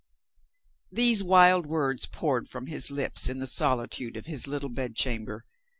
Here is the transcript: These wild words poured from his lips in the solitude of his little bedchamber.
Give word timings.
These 0.91 1.21
wild 1.21 1.67
words 1.67 2.07
poured 2.07 2.49
from 2.49 2.65
his 2.65 2.89
lips 2.89 3.29
in 3.29 3.37
the 3.37 3.45
solitude 3.45 4.17
of 4.17 4.25
his 4.25 4.47
little 4.47 4.69
bedchamber. 4.69 5.45